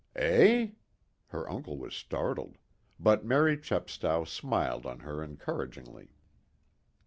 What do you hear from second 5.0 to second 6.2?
her encouragingly.